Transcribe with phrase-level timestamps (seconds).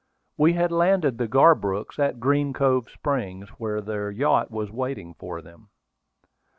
[0.35, 5.43] We had landed the Garbrooks at Green Cove Springs, where their yacht was waiting for
[5.43, 5.69] them.